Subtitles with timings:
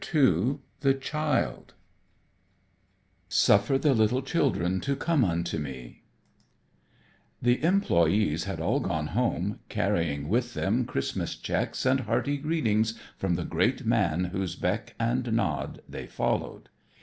[0.15, 1.75] II The Child
[3.29, 6.01] "SUFFER THE LITTLE CHILDREN TO COME UNTO ME" II
[7.39, 12.37] The Child The employees had all gone home, carrying with them Christmas checks and hearty
[12.37, 16.69] greetings from the great man whose beck and nod they followed.